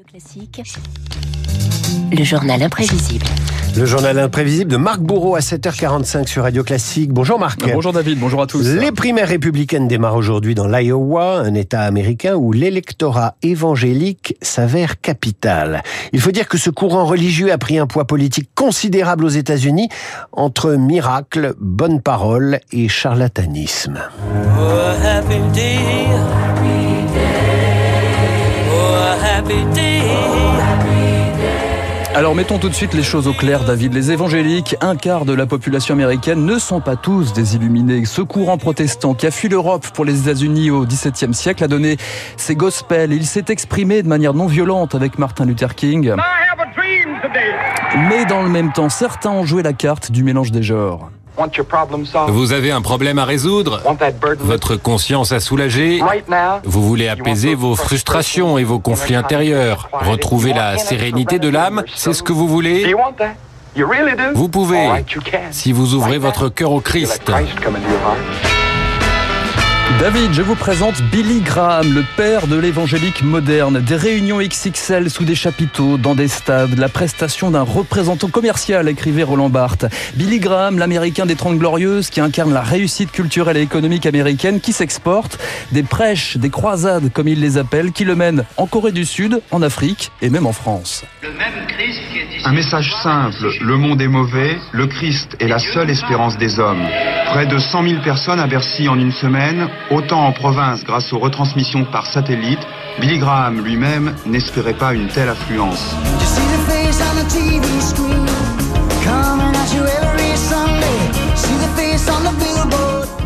Radio 0.00 0.12
Classique, 0.12 0.62
le 2.10 2.24
journal 2.24 2.62
imprévisible. 2.62 3.26
Le 3.76 3.84
journal 3.84 4.18
imprévisible 4.18 4.70
de 4.70 4.76
Marc 4.78 5.00
Bourreau 5.00 5.34
à 5.34 5.40
7h45 5.40 6.26
sur 6.26 6.44
Radio 6.44 6.64
Classique. 6.64 7.12
Bonjour 7.12 7.38
Marc. 7.38 7.70
Bonjour 7.70 7.92
David, 7.92 8.18
bonjour 8.18 8.40
à 8.40 8.46
tous. 8.46 8.62
Les 8.62 8.92
primaires 8.92 9.28
républicaines 9.28 9.88
démarrent 9.88 10.16
aujourd'hui 10.16 10.54
dans 10.54 10.66
l'Iowa, 10.66 11.40
un 11.40 11.54
État 11.54 11.82
américain 11.82 12.34
où 12.34 12.52
l'électorat 12.52 13.34
évangélique 13.42 14.36
s'avère 14.40 15.00
capital. 15.00 15.82
Il 16.12 16.20
faut 16.20 16.30
dire 16.30 16.48
que 16.48 16.56
ce 16.56 16.70
courant 16.70 17.04
religieux 17.04 17.52
a 17.52 17.58
pris 17.58 17.78
un 17.78 17.86
poids 17.86 18.06
politique 18.06 18.48
considérable 18.54 19.24
aux 19.24 19.28
États-Unis 19.28 19.88
entre 20.32 20.76
miracle, 20.76 21.54
bonne 21.58 22.00
parole 22.00 22.60
et 22.72 22.88
charlatanisme. 22.88 23.98
Oh, 24.58 25.04
happy 25.04 25.40
day. 25.52 26.49
Oh, 29.20 29.24
happy 29.24 29.64
day. 29.74 30.00
Alors 32.14 32.34
mettons 32.34 32.58
tout 32.58 32.68
de 32.68 32.74
suite 32.74 32.92
les 32.92 33.02
choses 33.02 33.28
au 33.28 33.32
clair, 33.32 33.64
David. 33.64 33.94
Les 33.94 34.10
évangéliques, 34.10 34.76
un 34.80 34.96
quart 34.96 35.24
de 35.24 35.32
la 35.32 35.46
population 35.46 35.94
américaine, 35.94 36.44
ne 36.44 36.58
sont 36.58 36.80
pas 36.80 36.96
tous 36.96 37.32
des 37.32 37.54
illuminés. 37.54 38.04
Ce 38.04 38.20
courant 38.20 38.58
protestant 38.58 39.14
qui 39.14 39.26
a 39.26 39.30
fui 39.30 39.48
l'Europe 39.48 39.86
pour 39.94 40.04
les 40.04 40.22
États-Unis 40.22 40.70
au 40.70 40.84
XVIIe 40.84 41.34
siècle 41.34 41.62
a 41.62 41.68
donné 41.68 41.98
ses 42.36 42.56
gospels. 42.56 43.12
Il 43.12 43.26
s'est 43.26 43.44
exprimé 43.48 44.02
de 44.02 44.08
manière 44.08 44.34
non 44.34 44.46
violente 44.46 44.94
avec 44.94 45.18
Martin 45.18 45.44
Luther 45.44 45.74
King. 45.74 46.14
Mais 48.08 48.24
dans 48.24 48.42
le 48.42 48.48
même 48.48 48.72
temps, 48.72 48.88
certains 48.88 49.30
ont 49.30 49.44
joué 49.44 49.62
la 49.62 49.72
carte 49.72 50.10
du 50.10 50.24
mélange 50.24 50.50
des 50.50 50.62
genres. 50.62 51.10
Vous 52.28 52.52
avez 52.52 52.70
un 52.70 52.82
problème 52.82 53.18
à 53.18 53.24
résoudre? 53.24 53.82
Votre 54.40 54.76
conscience 54.76 55.32
à 55.32 55.40
soulager 55.40 56.00
Vous 56.64 56.82
voulez 56.86 57.08
apaiser 57.08 57.54
vos 57.54 57.76
frustrations? 57.76 58.58
et 58.58 58.64
vos 58.64 58.78
conflits 58.78 59.14
intérieurs. 59.14 59.88
Retrouver 59.92 60.52
la 60.52 60.78
sérénité 60.78 61.38
de 61.38 61.48
l'âme 61.48 61.82
C'est 61.94 62.12
ce 62.12 62.22
que 62.22 62.32
vous 62.32 62.48
voulez? 62.48 62.94
Vous 64.34 64.48
pouvez, 64.48 64.88
si 65.52 65.72
vous 65.72 65.94
ouvrez 65.94 66.18
votre 66.18 66.48
cœur 66.48 66.72
au 66.72 66.80
Christ. 66.80 67.30
David, 69.98 70.32
je 70.32 70.42
vous 70.42 70.54
présente 70.54 71.02
Billy 71.10 71.40
Graham, 71.40 71.92
le 71.92 72.04
père 72.16 72.46
de 72.46 72.56
l'évangélique 72.56 73.22
moderne. 73.22 73.80
Des 73.80 73.96
réunions 73.96 74.38
XXL 74.38 75.10
sous 75.10 75.24
des 75.24 75.34
chapiteaux, 75.34 75.98
dans 75.98 76.14
des 76.14 76.28
stades, 76.28 76.78
la 76.78 76.88
prestation 76.88 77.50
d'un 77.50 77.62
représentant 77.62 78.28
commercial, 78.28 78.88
écrivait 78.88 79.22
Roland 79.22 79.50
Barthes. 79.50 79.86
Billy 80.14 80.38
Graham, 80.38 80.78
l'américain 80.78 81.26
des 81.26 81.36
Trente 81.36 81.58
Glorieuses, 81.58 82.08
qui 82.08 82.20
incarne 82.20 82.52
la 82.52 82.62
réussite 82.62 83.12
culturelle 83.12 83.56
et 83.56 83.62
économique 83.62 84.06
américaine, 84.06 84.60
qui 84.60 84.72
s'exporte, 84.72 85.38
des 85.72 85.82
prêches, 85.82 86.36
des 86.36 86.50
croisades, 86.50 87.12
comme 87.12 87.28
il 87.28 87.40
les 87.40 87.58
appelle, 87.58 87.92
qui 87.92 88.04
le 88.04 88.14
mènent 88.14 88.44
en 88.56 88.66
Corée 88.66 88.92
du 88.92 89.04
Sud, 89.04 89.42
en 89.50 89.60
Afrique 89.60 90.12
et 90.22 90.30
même 90.30 90.46
en 90.46 90.52
France. 90.52 91.04
Un 92.44 92.52
message 92.52 92.94
simple, 93.02 93.50
le 93.60 93.76
monde 93.76 94.00
est 94.00 94.08
mauvais, 94.08 94.56
le 94.72 94.86
Christ 94.86 95.36
est 95.40 95.48
la 95.48 95.58
seule 95.58 95.90
espérance 95.90 96.38
des 96.38 96.58
hommes. 96.58 96.86
Près 97.26 97.46
de 97.46 97.58
100 97.58 97.88
000 97.88 98.02
personnes 98.02 98.40
à 98.40 98.46
Bercy 98.46 98.88
en 98.88 98.98
une 98.98 99.12
semaine, 99.12 99.68
autant 99.90 100.26
en 100.26 100.32
province 100.32 100.84
grâce 100.84 101.12
aux 101.12 101.18
retransmissions 101.18 101.84
par 101.84 102.06
satellite. 102.06 102.60
Billy 103.00 103.18
Graham 103.18 103.64
lui-même 103.64 104.14
n'espérait 104.26 104.74
pas 104.74 104.94
une 104.94 105.08
telle 105.08 105.28
affluence. 105.28 105.94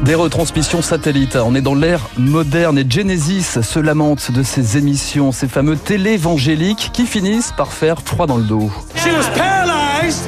Des 0.05 0.15
retransmissions 0.15 0.83
satellites. 0.83 1.37
On 1.37 1.55
est 1.55 1.63
dans 1.63 1.75
l'ère 1.75 2.01
moderne 2.19 2.79
et 2.79 2.85
Genesis 2.89 3.63
se 3.63 3.79
lamente 3.79 4.31
de 4.31 4.43
ces 4.43 4.77
émissions, 4.77 5.33
ces 5.33 5.49
fameux 5.49 5.77
télévangéliques 5.77 6.91
qui 6.93 7.07
finissent 7.07 7.53
par 7.57 7.73
faire 7.73 8.03
froid 8.05 8.27
dans 8.27 8.37
le 8.37 8.45
dos. 8.45 8.71
She 8.97 9.07
was 9.07 9.29
paralyzed 9.35 10.25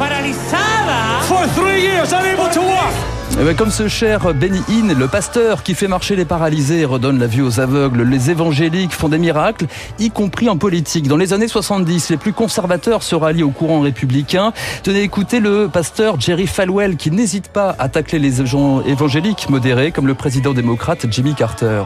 Eh 3.38 3.44
ben, 3.44 3.54
comme 3.54 3.70
ce 3.70 3.86
cher 3.86 4.32
Benny 4.32 4.62
Hinn, 4.70 4.94
le 4.98 5.08
pasteur 5.08 5.62
qui 5.62 5.74
fait 5.74 5.88
marcher 5.88 6.16
les 6.16 6.24
paralysés 6.24 6.80
et 6.80 6.84
redonne 6.86 7.18
la 7.18 7.26
vue 7.26 7.42
aux 7.42 7.60
aveugles, 7.60 8.02
les 8.02 8.30
évangéliques 8.30 8.92
font 8.92 9.10
des 9.10 9.18
miracles, 9.18 9.66
y 9.98 10.08
compris 10.10 10.48
en 10.48 10.56
politique. 10.56 11.06
Dans 11.06 11.18
les 11.18 11.34
années 11.34 11.46
70, 11.46 12.08
les 12.08 12.16
plus 12.16 12.32
conservateurs 12.32 13.02
se 13.02 13.14
rallient 13.14 13.42
au 13.42 13.50
courant 13.50 13.80
républicain. 13.80 14.54
Tenez, 14.82 15.02
écoutez 15.02 15.40
le 15.40 15.68
pasteur 15.68 16.18
Jerry 16.18 16.46
Falwell 16.46 16.96
qui 16.96 17.10
n'hésite 17.10 17.48
pas 17.48 17.76
à 17.78 17.90
tacler 17.90 18.18
les 18.18 18.46
gens 18.46 18.80
évangéliques 18.84 19.50
modérés 19.50 19.92
comme 19.92 20.06
le 20.06 20.14
président 20.14 20.54
démocrate 20.54 21.04
Jimmy 21.10 21.34
Carter. 21.34 21.82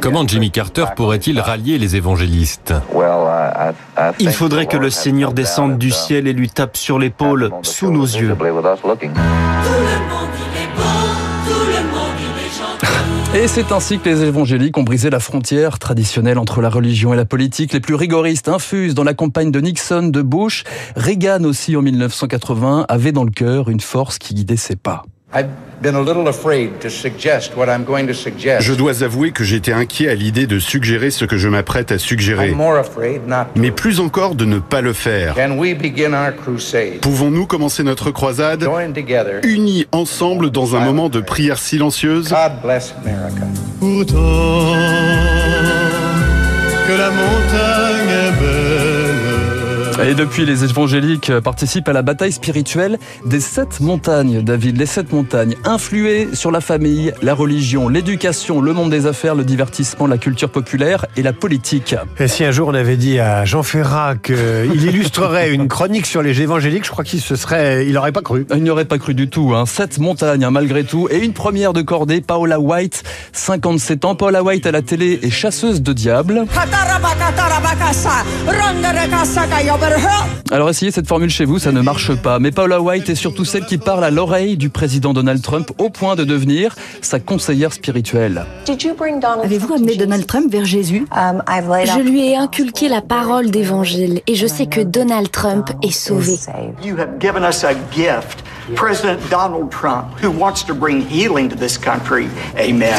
Comment 0.00 0.26
Jimmy 0.26 0.50
Carter 0.50 0.86
pourrait-il 0.96 1.38
rallier 1.38 1.78
les 1.78 1.94
évangélistes? 1.94 2.74
Il 4.18 4.32
faudrait 4.32 4.66
que 4.66 4.76
le 4.76 4.90
Seigneur 4.90 5.32
descende 5.32 5.78
du 5.78 5.92
ciel 5.92 6.26
et 6.26 6.32
lui 6.32 6.50
tape 6.50 6.76
sur 6.76 6.98
l'épaule, 6.98 7.52
sous 7.62 7.92
nos 7.92 8.02
yeux. 8.02 8.36
Et 13.34 13.48
c'est 13.48 13.72
ainsi 13.72 13.98
que 13.98 14.08
les 14.08 14.22
évangéliques 14.24 14.76
ont 14.76 14.82
brisé 14.82 15.08
la 15.08 15.20
frontière 15.20 15.78
traditionnelle 15.78 16.38
entre 16.38 16.60
la 16.60 16.68
religion 16.68 17.14
et 17.14 17.16
la 17.16 17.24
politique. 17.24 17.72
Les 17.72 17.80
plus 17.80 17.94
rigoristes 17.94 18.48
infusent 18.48 18.94
dans 18.94 19.04
la 19.04 19.14
campagne 19.14 19.50
de 19.50 19.58
Nixon, 19.60 20.08
de 20.08 20.20
Bush. 20.20 20.64
Reagan 20.96 21.44
aussi 21.44 21.74
en 21.74 21.82
1980 21.82 22.84
avait 22.88 23.12
dans 23.12 23.24
le 23.24 23.30
cœur 23.30 23.70
une 23.70 23.80
force 23.80 24.18
qui 24.18 24.34
guidait 24.34 24.56
ses 24.56 24.76
pas. 24.76 25.04
Je 28.60 28.72
dois 28.74 29.02
avouer 29.02 29.32
que 29.32 29.42
j'étais 29.42 29.72
inquiet 29.72 30.08
à 30.08 30.14
l'idée 30.14 30.46
de 30.46 30.58
suggérer 30.60 31.10
ce 31.10 31.24
que 31.24 31.36
je 31.36 31.48
m'apprête 31.48 31.90
à 31.90 31.98
suggérer, 31.98 32.54
mais 33.56 33.70
plus 33.72 33.98
encore 33.98 34.34
de 34.36 34.44
ne 34.44 34.58
pas 34.60 34.80
le 34.80 34.92
faire. 34.92 35.34
Pouvons-nous 37.00 37.46
commencer 37.46 37.82
notre 37.82 38.10
croisade? 38.12 38.68
Unis 39.42 39.86
ensemble 39.90 40.50
dans 40.50 40.76
un 40.76 40.84
moment 40.84 41.08
de 41.08 41.20
prière 41.20 41.58
silencieuse? 41.58 42.32
Pourtant 43.80 44.14
que 46.86 46.92
la 46.98 47.10
montagne 47.10 48.08
est 48.08 48.40
belle. 48.40 48.61
Et 50.04 50.14
depuis, 50.14 50.44
les 50.44 50.64
évangéliques 50.64 51.32
participent 51.40 51.88
à 51.88 51.92
la 51.92 52.02
bataille 52.02 52.32
spirituelle 52.32 52.98
des 53.24 53.38
sept 53.38 53.78
montagnes, 53.78 54.42
David. 54.42 54.76
Les 54.76 54.86
sept 54.86 55.12
montagnes 55.12 55.54
influées 55.64 56.28
sur 56.32 56.50
la 56.50 56.60
famille, 56.60 57.12
la 57.22 57.34
religion, 57.34 57.88
l'éducation, 57.88 58.60
le 58.60 58.72
monde 58.72 58.90
des 58.90 59.06
affaires, 59.06 59.36
le 59.36 59.44
divertissement, 59.44 60.08
la 60.08 60.18
culture 60.18 60.50
populaire 60.50 61.06
et 61.16 61.22
la 61.22 61.32
politique. 61.32 61.94
Et 62.18 62.26
si 62.26 62.44
un 62.44 62.50
jour 62.50 62.68
on 62.68 62.74
avait 62.74 62.96
dit 62.96 63.20
à 63.20 63.44
Jean 63.44 63.62
Ferrat 63.62 64.16
qu'il 64.16 64.82
illustrerait 64.84 65.52
une 65.52 65.68
chronique 65.68 66.06
sur 66.06 66.20
les 66.20 66.42
évangéliques, 66.42 66.84
je 66.84 66.90
crois 66.90 67.04
qu'il 67.04 67.20
se 67.20 67.36
serait, 67.36 67.86
il 67.86 67.92
n'aurait 67.92 68.12
pas 68.12 68.22
cru. 68.22 68.44
Il 68.54 68.62
n'y 68.64 68.70
aurait 68.70 68.86
pas 68.86 68.98
cru 68.98 69.14
du 69.14 69.28
tout. 69.28 69.52
Hein. 69.54 69.66
Sept 69.66 69.98
montagnes, 69.98 70.44
hein, 70.44 70.50
malgré 70.50 70.82
tout. 70.82 71.06
Et 71.12 71.18
une 71.18 71.32
première 71.32 71.72
de 71.72 71.82
cordée, 71.82 72.20
Paola 72.20 72.58
White, 72.58 73.04
57 73.32 74.04
ans. 74.04 74.14
Paola 74.16 74.42
White 74.42 74.66
à 74.66 74.72
la 74.72 74.82
télé 74.82 75.20
est 75.22 75.30
chasseuse 75.30 75.80
de 75.80 75.92
diables. 75.92 76.44
Alors 80.50 80.68
essayez 80.68 80.90
cette 80.90 81.08
formule 81.08 81.30
chez 81.30 81.44
vous, 81.44 81.58
ça 81.58 81.72
ne 81.72 81.80
marche 81.80 82.14
pas. 82.14 82.38
Mais 82.38 82.50
Paula 82.50 82.80
White 82.80 83.08
est 83.08 83.14
surtout 83.14 83.44
celle 83.44 83.64
qui 83.64 83.78
parle 83.78 84.04
à 84.04 84.10
l'oreille 84.10 84.56
du 84.56 84.68
président 84.68 85.12
Donald 85.12 85.40
Trump 85.40 85.70
au 85.78 85.88
point 85.88 86.14
de 86.14 86.24
devenir 86.24 86.74
sa 87.00 87.20
conseillère 87.20 87.72
spirituelle. 87.72 88.44
Avez-vous 89.42 89.72
amené 89.72 89.96
Donald 89.96 90.26
Trump 90.26 90.52
vers 90.52 90.64
Jésus? 90.64 91.06
Je 91.16 92.00
lui 92.02 92.28
ai 92.28 92.36
inculqué 92.36 92.88
la 92.88 93.00
parole 93.00 93.50
d'évangile 93.50 94.20
et 94.26 94.34
je 94.34 94.46
sais 94.46 94.66
que 94.66 94.80
Donald 94.80 95.30
Trump 95.30 95.70
est 95.82 95.90
sauvé. 95.90 96.38
President 98.74 99.18
Donald 99.30 99.70
Trump, 99.70 100.06
who 100.22 100.30
wants 100.30 100.64
to 100.64 100.74
bring 100.74 101.06
healing 101.08 101.48
to 101.48 101.56
this 101.56 101.78
country. 101.78 102.28
Amen. 102.56 102.92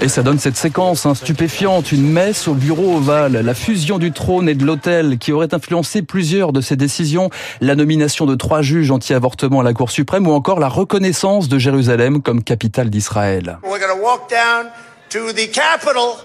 Et 0.00 0.08
ça 0.08 0.22
donne 0.22 0.38
cette 0.38 0.56
séquence 0.56 1.06
hein, 1.06 1.14
stupéfiante, 1.14 1.92
une 1.92 2.10
messe 2.10 2.48
au 2.48 2.54
bureau 2.54 2.96
ovale, 2.96 3.40
la 3.44 3.54
fusion 3.54 3.98
du 3.98 4.12
trône 4.12 4.48
et 4.48 4.54
de 4.54 4.64
l'autel 4.64 5.18
qui 5.18 5.32
aurait 5.32 5.54
influencé 5.54 6.02
plusieurs 6.02 6.52
de 6.52 6.60
ses 6.60 6.76
décisions, 6.76 7.30
la 7.60 7.74
nomination 7.76 8.26
de 8.26 8.34
trois 8.34 8.62
juges 8.62 8.90
anti-avortement 8.90 9.60
à 9.60 9.64
la 9.64 9.72
Cour 9.72 9.90
suprême 9.90 10.26
ou 10.26 10.32
encore 10.32 10.60
la 10.60 10.68
reconnaissance 10.68 11.48
de 11.48 11.58
Jérusalem 11.58 12.20
comme 12.20 12.42
capitale 12.42 12.90
d'Israël. 12.90 13.58
We're 13.62 13.78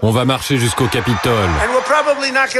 On 0.02 0.10
va 0.10 0.24
marcher 0.24 0.58
jusqu'au 0.58 0.86
Capitole. 0.86 1.48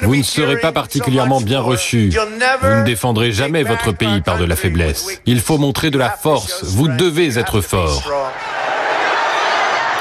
Vous 0.03 0.17
ne 0.17 0.23
serez 0.23 0.59
pas 0.59 0.73
particulièrement 0.73 1.41
bien 1.41 1.59
much 1.59 1.65
for 1.65 1.75
it. 1.75 1.79
reçu. 1.79 2.09
You'll 2.09 2.29
Vous 2.61 2.69
ne 2.69 2.85
défendrez 2.85 3.33
jamais 3.33 3.63
votre 3.63 3.93
pays 3.93 4.21
par 4.21 4.39
de 4.39 4.45
la 4.45 4.57
faiblesse. 4.57 5.07
Il 5.27 5.41
faut 5.41 5.59
montrer 5.59 5.91
de 5.91 5.99
la 5.99 6.11
force. 6.11 6.65
Vous 6.65 6.89
devez 6.89 7.39
être 7.39 7.61
fort. 7.61 8.03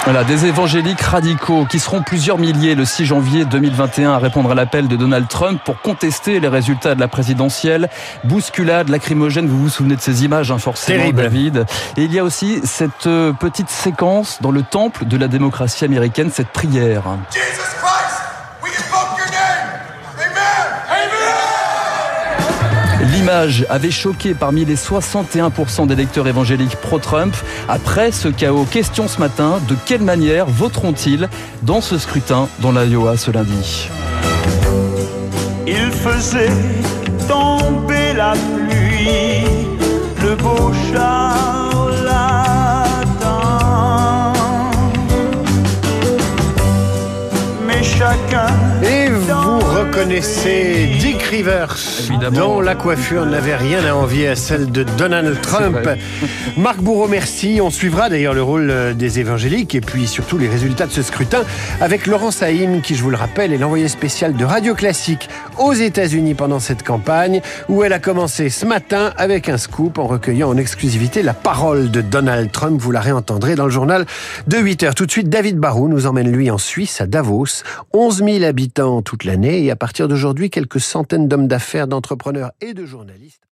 Voilà, 0.04 0.24
des 0.24 0.46
évangéliques 0.46 1.02
radicaux 1.02 1.66
qui 1.66 1.80
seront 1.80 2.02
plusieurs 2.02 2.38
milliers 2.38 2.76
le 2.76 2.86
6 2.86 3.06
janvier 3.06 3.44
2021 3.46 4.14
à 4.14 4.18
répondre 4.20 4.52
à 4.52 4.56
l'appel 4.56 4.88
de 4.88 4.96
Donald 4.96 5.28
Trump 5.28 5.62
pour 5.66 5.82
contester 5.82 6.40
les 6.40 6.48
résultats 6.48 6.96
de 6.96 7.00
la 7.00 7.08
présidentielle. 7.10 7.90
Bousculade, 8.24 8.90
lacrymogène, 8.90 9.48
vous 9.48 9.60
vous 9.60 9.70
souvenez 9.70 9.96
de 9.96 10.02
ces 10.02 10.24
images, 10.24 10.52
hein, 10.52 10.60
forcément, 10.60 11.00
Terrible. 11.00 11.22
David. 11.22 11.66
Et 11.98 12.04
il 12.04 12.14
y 12.14 12.20
a 12.20 12.24
aussi 12.24 12.62
cette 12.64 13.08
euh, 13.08 13.34
petite 13.34 13.70
séquence 13.70 14.38
dans 14.42 14.52
le 14.52 14.64
temple 14.64 15.06
de 15.06 15.18
la 15.18 15.28
démocratie 15.28 15.84
américaine, 15.84 16.30
cette 16.32 16.50
prière. 16.50 17.04
Jesus 17.32 17.87
avait 23.30 23.92
choqué 23.92 24.34
parmi 24.34 24.64
les 24.64 24.76
61% 24.76 25.88
d'électeurs 25.88 26.28
évangéliques 26.28 26.78
pro-Trump. 26.78 27.36
Après 27.68 28.12
ce 28.12 28.30
chaos, 28.30 28.66
question 28.66 29.08
ce 29.08 29.20
matin, 29.20 29.60
de 29.68 29.76
quelle 29.86 30.02
manière 30.02 30.46
voteront-ils 30.46 31.28
dans 31.64 31.82
ce 31.82 31.98
scrutin 31.98 32.48
dans 32.60 32.72
l'Iowa 32.72 33.18
ce 33.18 33.32
lundi? 33.32 33.90
Il 35.68 35.92
faisait 35.92 36.52
tomber 37.28 38.14
la 38.16 38.32
pluie, 38.32 38.67
vous 49.98 50.04
reconnaissez 50.04 50.96
Dick 51.00 51.24
Rivers, 51.24 51.76
dont 52.32 52.62
la 52.62 52.76
coiffure 52.76 53.26
n'avait 53.26 53.56
rien 53.56 53.84
à 53.84 53.96
envier 53.96 54.28
à 54.28 54.36
celle 54.36 54.72
de 54.72 54.84
Donald 54.84 55.42
Trump. 55.42 55.78
Marc 56.56 56.78
Bourreau, 56.78 57.08
merci. 57.08 57.60
On 57.64 57.72
suivra 57.72 58.08
d'ailleurs 58.08 58.36
le 58.36 58.44
rôle 58.44 58.70
euh, 58.70 58.94
des 58.94 59.20
évangéliques 59.20 59.74
et 59.74 59.82
puis 59.82 60.06
surtout 60.06 60.38
les 60.38 60.48
résultats 60.48 60.86
de 60.86 60.92
ce 60.92 61.02
scrutin 61.02 61.42
avec 61.82 62.06
Laurent 62.06 62.30
Saïm, 62.30 62.82
qui, 62.82 62.96
je 62.96 63.02
vous 63.02 63.10
le 63.10 63.18
rappelle, 63.18 63.54
est 63.54 63.58
l'envoyé 63.58 63.88
spécial 63.88 64.36
de 64.36 64.46
Radio 64.46 64.76
Classique 64.76 65.30
aux 65.58 65.74
États-Unis 65.74 66.36
pendant 66.36 66.60
cette 66.60 66.84
campagne, 66.84 67.42
où 67.68 67.84
elle 67.84 67.94
a 67.94 68.00
commencé 68.00 68.50
ce 68.50 68.66
matin 68.66 69.14
avec 69.18 69.50
un 69.50 69.58
scoop 69.58 69.98
en 69.98 70.06
recueillant 70.06 70.50
en 70.50 70.58
exclusivité 70.58 71.24
la 71.24 71.34
parole 71.34 71.90
de 71.90 72.02
Donald 72.02 72.52
Trump. 72.52 72.80
Vous 72.80 72.92
la 72.92 73.02
réentendrez 73.02 73.56
dans 73.56 73.66
le 73.66 73.72
journal 73.72 74.06
de 74.46 74.58
8 74.58 74.84
heures. 74.84 74.96
Tout 74.96 75.08
de 75.08 75.12
suite, 75.12 75.30
David 75.30 75.58
Barou 75.58 75.88
nous 75.88 76.06
emmène 76.06 76.32
lui 76.32 76.52
en 76.52 76.60
Suisse, 76.60 77.02
à 77.02 77.08
Davos. 77.08 77.64
11 77.94 78.24
000 78.24 78.44
habitants 78.44 79.02
toute 79.02 79.24
l'année 79.24 79.64
et 79.64 79.72
à 79.72 79.76
partir 79.88 80.10
d'aujourd'hui, 80.10 80.50
quelques 80.50 80.82
centaines 80.82 81.30
d'hommes 81.30 81.48
d'affaires, 81.48 81.88
d'entrepreneurs 81.88 82.52
et 82.60 82.74
de 82.74 82.86
journalistes 82.86 83.48